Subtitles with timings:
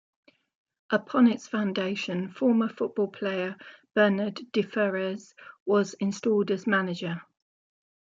[0.89, 3.55] Upon its foundation, former football player
[3.93, 5.35] Bernard Deferrez
[5.67, 7.21] was installed as manager.